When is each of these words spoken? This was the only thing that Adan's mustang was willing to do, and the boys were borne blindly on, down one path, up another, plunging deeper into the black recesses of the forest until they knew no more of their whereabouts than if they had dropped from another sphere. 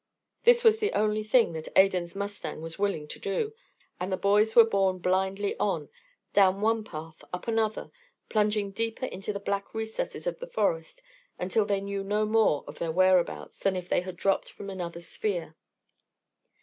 This 0.45 0.63
was 0.63 0.79
the 0.79 0.93
only 0.93 1.23
thing 1.23 1.53
that 1.53 1.67
Adan's 1.75 2.15
mustang 2.15 2.59
was 2.59 2.79
willing 2.79 3.07
to 3.07 3.19
do, 3.19 3.53
and 3.99 4.11
the 4.11 4.17
boys 4.17 4.55
were 4.55 4.65
borne 4.65 4.97
blindly 4.97 5.55
on, 5.59 5.89
down 6.33 6.59
one 6.59 6.83
path, 6.83 7.23
up 7.31 7.47
another, 7.47 7.91
plunging 8.27 8.71
deeper 8.71 9.05
into 9.05 9.31
the 9.31 9.39
black 9.39 9.75
recesses 9.75 10.25
of 10.25 10.39
the 10.39 10.47
forest 10.47 11.03
until 11.37 11.65
they 11.65 11.81
knew 11.81 12.03
no 12.03 12.25
more 12.25 12.63
of 12.65 12.79
their 12.79 12.91
whereabouts 12.91 13.59
than 13.59 13.75
if 13.75 13.87
they 13.87 14.01
had 14.01 14.17
dropped 14.17 14.49
from 14.51 14.71
another 14.71 15.01
sphere. 15.01 15.55